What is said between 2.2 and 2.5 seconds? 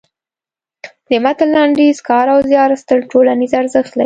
او